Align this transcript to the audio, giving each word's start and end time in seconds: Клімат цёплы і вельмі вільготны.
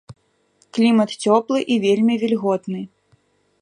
Клімат 0.77 1.13
цёплы 1.25 1.59
і 1.75 1.79
вельмі 1.87 2.13
вільготны. 2.25 2.81